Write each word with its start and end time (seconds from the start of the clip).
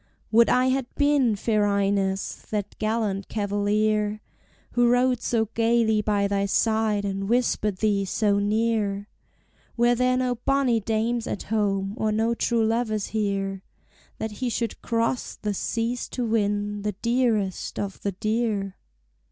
Would 0.31 0.49
I 0.49 0.69
had 0.69 0.87
been, 0.95 1.35
fair 1.35 1.67
Ines, 1.79 2.47
that 2.49 2.75
gallant 2.79 3.27
cavalier 3.27 4.19
Who 4.71 4.89
rode 4.89 5.21
so 5.21 5.45
gayly 5.53 6.01
by 6.01 6.27
thy 6.27 6.47
side 6.47 7.05
and 7.05 7.29
whispered 7.29 7.77
thee 7.77 8.03
so 8.05 8.39
near! 8.39 9.07
Were 9.77 9.93
there 9.93 10.17
no 10.17 10.37
bonny 10.43 10.79
dames 10.79 11.27
at 11.27 11.43
home, 11.43 11.93
or 11.99 12.11
no 12.11 12.33
true 12.33 12.65
lovers 12.65 13.09
here, 13.09 13.61
That 14.17 14.31
he 14.31 14.49
should 14.49 14.81
cross 14.81 15.35
the 15.35 15.53
seas 15.53 16.09
to 16.09 16.25
win 16.25 16.81
the 16.81 16.93
dearest 16.93 17.77
of 17.77 18.01
the 18.01 18.13
dear? 18.13 18.77